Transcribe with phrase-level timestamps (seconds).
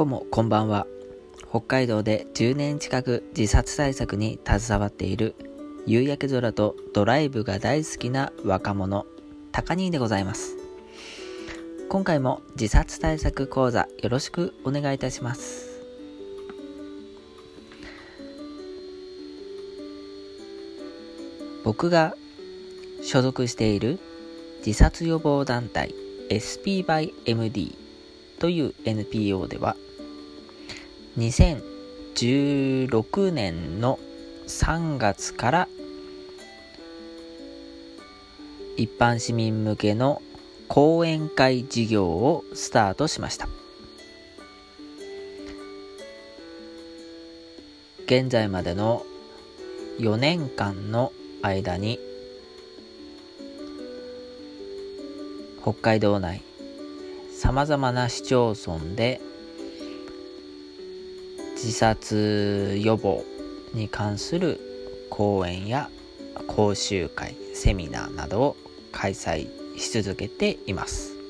[0.00, 0.86] どうもこんばんは。
[1.50, 5.34] 北海道で10年近く自殺対策に携わっている
[5.84, 9.04] 夕焼け空とドライブが大好きな若者
[9.52, 10.56] 高兄でございます。
[11.90, 15.68] 今回も自殺対策講座よろしくお願いいたします。
[21.62, 22.14] 僕が
[23.02, 23.98] 所属している
[24.64, 25.94] 自殺予防団体
[26.30, 27.76] SP by MD
[28.38, 29.76] という NPO では
[31.20, 33.98] 2016年の
[34.46, 35.68] 3月から
[38.78, 40.22] 一般市民向けの
[40.68, 43.50] 講演会事業をスタートしました。
[48.06, 49.04] 現在までの
[49.98, 52.00] 4年間の間に
[55.60, 56.40] 北海道内
[57.30, 59.20] さまざまな市町村で
[61.62, 63.24] 自殺予防
[63.74, 64.60] に関する
[65.10, 65.90] 講演や
[66.46, 68.56] 講習会セミナーなどを
[68.92, 71.20] 開催し続けています。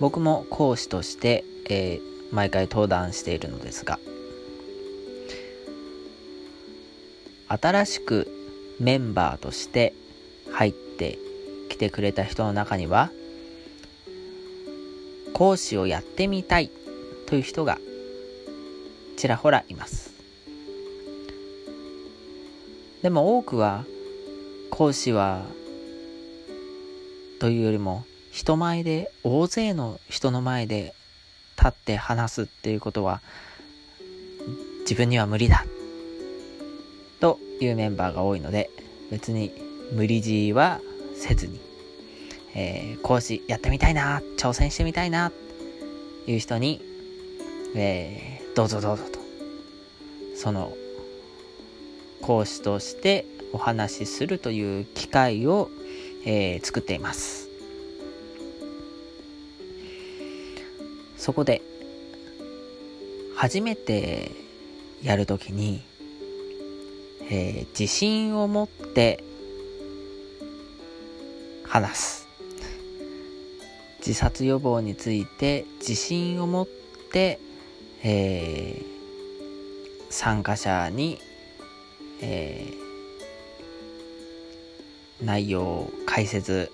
[0.00, 3.98] 僕も講師として、えー、毎回登壇しているのですが
[7.48, 8.28] 新しく
[8.78, 9.94] メンバーとして
[10.52, 11.18] 入って
[11.68, 13.10] きてくれた人の中には
[15.32, 16.70] 講師をやってみたい
[17.26, 17.78] という人が
[19.18, 20.12] ちらほらいます。
[23.02, 23.84] でも多くは
[24.70, 25.42] 講師は
[27.40, 30.94] というよりも人前で大勢の人の前で
[31.56, 33.20] 立って話すっていうことは
[34.80, 35.64] 自分には無理だ。
[37.18, 38.70] というメンバーが多いので
[39.10, 39.52] 別に
[39.92, 40.80] 無理強いは
[41.16, 41.58] せずに、
[42.54, 45.32] えー、講師やってみたいな挑戦してみたいな
[46.28, 46.80] いう人に、
[47.74, 49.18] えーどうぞどうぞと。
[50.34, 50.76] その
[52.22, 55.70] 講師としてお話しするという機会を、
[56.24, 57.48] えー、作っています。
[61.16, 61.62] そこで
[63.34, 64.32] 初めて
[65.02, 65.82] やるときに、
[67.30, 69.22] えー、自信を持って
[71.64, 72.28] 話す。
[73.98, 76.66] 自殺予防について自信を持っ
[77.12, 77.38] て
[78.02, 81.18] えー、参加者に、
[82.20, 86.70] えー、内容を解説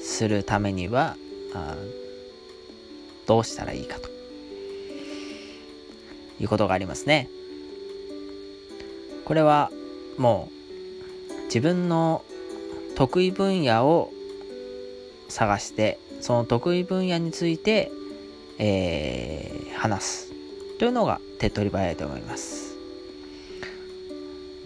[0.00, 1.16] するためには
[1.54, 1.76] あ
[3.26, 4.08] どうしたらいいかと
[6.40, 7.28] いうことがありますね。
[9.24, 9.70] これは
[10.16, 10.48] も
[11.30, 12.24] う自分の
[12.94, 14.10] 得意分野を
[15.28, 17.92] 探してその得意分野について、
[18.58, 20.27] えー、話す
[20.78, 22.76] というのが手っ取り早いと思います。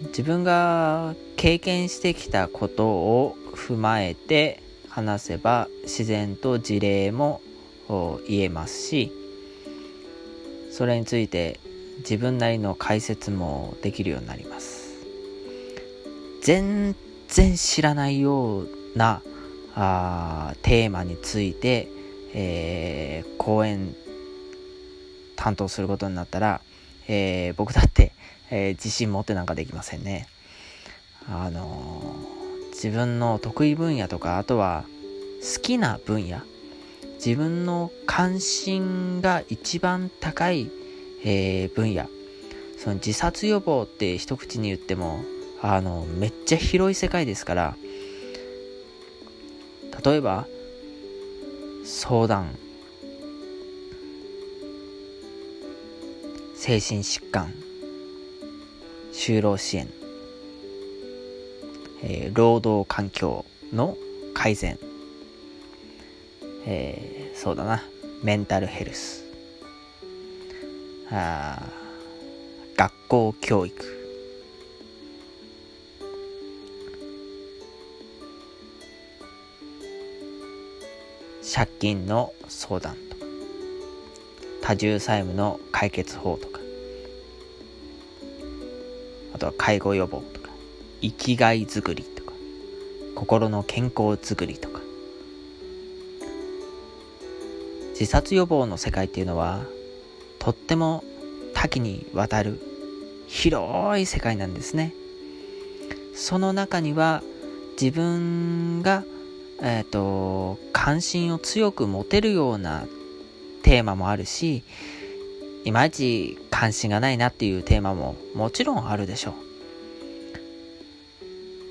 [0.07, 7.41] 自分が経験してきたことを踏まえて話せば自然と事例も
[8.27, 9.11] 言えますし
[10.71, 11.59] それについて
[11.99, 14.83] 自分なりの解説もできるようになります。
[16.41, 16.95] 全
[17.29, 19.21] 然知らないような
[19.75, 21.87] あテーマについて、
[22.33, 23.95] えー、講演
[25.35, 26.61] 担当することになったら、
[27.07, 28.13] えー、僕だって、
[28.49, 30.27] えー、自信持ってなんかできませんね。
[31.29, 34.85] あのー、自分の得意分野とか、あとは
[35.41, 36.41] 好きな分野、
[37.15, 40.69] 自分の関心が一番高い、
[41.23, 42.07] えー、分野、
[42.77, 45.23] その自殺予防って一口に言っても、
[45.61, 47.77] あの、めっちゃ広い世界ですから、
[50.03, 50.47] 例えば、
[51.85, 52.57] 相談、
[56.65, 57.53] 精神疾患
[59.11, 59.89] 就労支援、
[62.01, 63.43] えー、労働環境
[63.73, 63.97] の
[64.33, 64.79] 改善、
[66.65, 67.83] えー、そうだな。
[68.23, 69.25] メンタルヘルス。
[71.11, 71.61] あ
[72.77, 73.75] 学校教育。
[81.53, 83.12] 借金の相談。
[84.63, 86.59] 多重債務の解決法とか
[89.35, 90.49] あとは介護予防とか
[91.01, 92.31] 生きがいづくりとか
[93.13, 94.73] 心の健康づくりとか。
[97.93, 99.63] 自殺予防の世界っていうのは
[100.39, 101.03] とっても
[101.53, 102.59] 多岐にわたる
[103.27, 104.93] 広い世界なんですね。
[106.15, 107.21] その中には
[107.79, 109.03] 自分が
[109.61, 112.85] えっ、ー、と関心を強く持てるような
[113.63, 114.63] テーマもあるし
[115.65, 119.33] いまいち関心がないなっていうテーマももちろんあるでしょ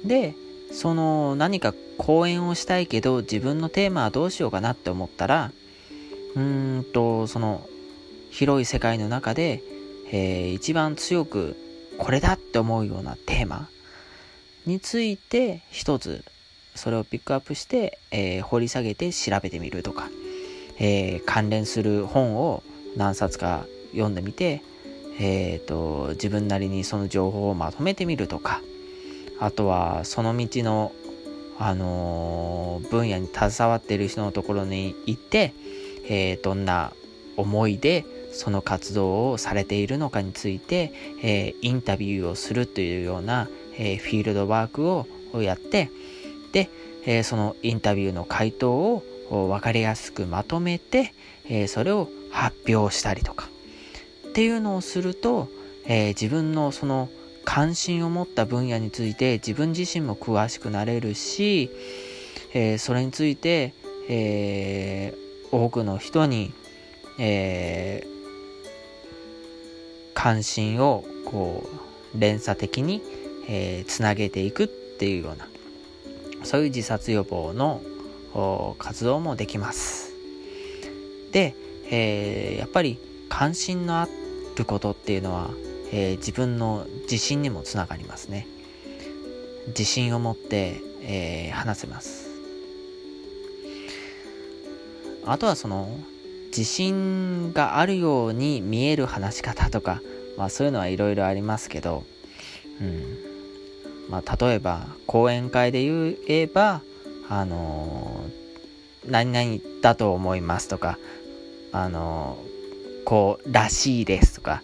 [0.04, 0.08] う。
[0.08, 0.34] で、
[0.72, 5.52] その何か講演をしたいけど自分のテーマはどうしようかなって思ったら、
[6.34, 7.66] うーんと、その
[8.30, 9.62] 広い世界の中で、
[10.10, 11.56] えー、一番強く
[11.98, 13.68] これだって思うようなテーマ
[14.66, 16.24] について一つ
[16.74, 20.08] それをピックアップして、えー、掘り下げて調べてみるとか、
[20.78, 22.62] えー、関連する本を
[22.96, 24.62] 何冊か読んでみて、
[25.20, 28.62] えーと、自分なりにその情報をまとめてみるとか
[29.38, 30.92] あとはその道の、
[31.58, 35.54] あのー、分野に携わっている人のところに行って、
[36.08, 36.92] えー、どんな
[37.36, 40.92] 思いでその活動をされているのかについて、
[41.22, 45.90] えー、インタビューをするというような、えフィールドワークをやって
[46.52, 46.70] で、
[47.04, 51.14] えそのインタビューの回答を分かりやすくまとめて、
[51.48, 53.48] えそれを発表したりとか。
[54.28, 55.48] っていうのをすると、
[55.84, 57.10] えー、自分のその
[57.44, 61.70] 関心を持った分野について自分自身も詳しくなれるし、
[62.54, 63.74] えー、それについて、
[64.08, 66.52] えー、多くの人に、
[67.18, 68.06] え
[70.14, 71.68] 関心をこ
[72.14, 73.02] う連鎖的に、
[73.86, 75.48] つなげていくっていうような
[76.44, 77.82] そういう自殺予防の
[78.78, 80.12] 活動もできます。
[81.32, 81.54] で、
[81.90, 82.98] えー、やっぱり
[83.28, 84.08] 関心のあ
[84.56, 85.50] ることっていうのは、
[85.92, 88.46] えー、自分の自信にもつながりますね。
[89.68, 92.30] 自信を持って、えー、話せます。
[95.24, 95.88] あとはその
[96.48, 100.02] 自信があるように見える話し方とか、
[100.36, 102.04] まあそういうのはいろいろありますけど、
[102.80, 103.18] うん。
[104.10, 106.82] まあ例えば講演会で言えば、
[107.34, 110.98] あのー、何々だと思いますとか、
[111.72, 114.62] あのー、こう、らしいですとか、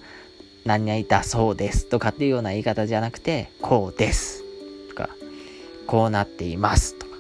[0.67, 4.44] 何々だそうですとかっていうような言い方じゃなくて、こうです
[4.91, 5.09] とか、
[5.87, 7.12] こうなっていますとか、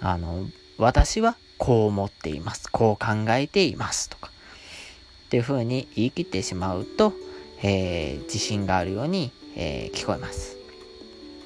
[0.00, 0.46] あの、
[0.78, 2.70] 私はこう思っています。
[2.72, 4.30] こう考えていますとか、
[5.26, 7.12] っていう風に言い切ってしまうと、
[7.62, 10.56] えー、自信があるように、えー、聞こえます。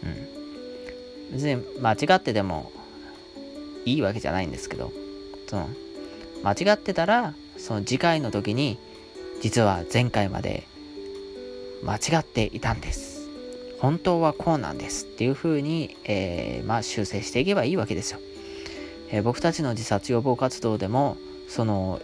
[0.04, 1.32] うん。
[1.32, 2.70] 別に間違ってでも
[3.84, 4.92] いいわけじゃないんですけど、
[5.48, 5.68] その、
[6.42, 8.78] 間違ってたら、その次回の時に、
[9.40, 10.66] 実は前回まで
[11.82, 13.28] 間違っていたんです。
[13.78, 18.20] 本当はこうなんですっていう風に、えー、まあ修正していけばいいわけですよ。
[19.10, 21.16] えー、僕たちの自殺予防活動でも、
[21.48, 22.00] その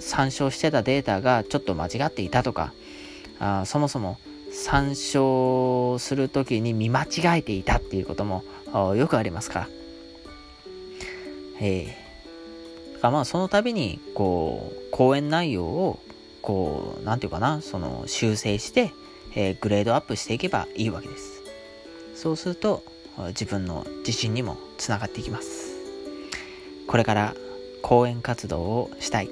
[0.00, 2.72] 参照してたデータがちょっと間違っていたとか、
[3.38, 4.18] あそもそも
[4.52, 8.44] 参照する時に見間違えていたっていうことも
[8.96, 9.79] よくありますから。
[11.60, 11.96] え。
[13.00, 16.00] ー、まあその度にこう講演内容を
[16.42, 18.92] こうなんていうかなその修正して、
[19.34, 21.42] えー、グレードアップしていけばいいわけです。
[22.14, 22.82] そうすると
[23.28, 25.74] 自分の自信にもつながっていきます。
[26.86, 27.34] これから
[27.82, 29.30] 講演活動をしたい。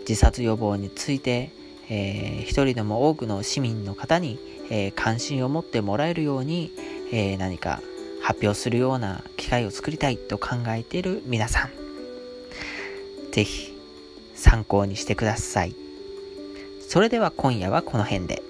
[0.00, 1.52] 自殺予防について、
[1.88, 4.38] えー、一人でも多くの市民の方に、
[4.68, 6.72] えー、関心を持ってもらえるように、
[7.12, 7.80] えー、何か
[8.22, 11.70] 発表するような機会を作りたいと考えている皆さん、
[13.32, 13.76] ぜひ
[14.34, 15.74] 参考にしてください。
[16.80, 18.42] それでは今夜はこの辺で。